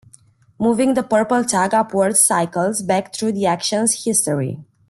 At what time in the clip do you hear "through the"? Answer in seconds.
3.13-3.45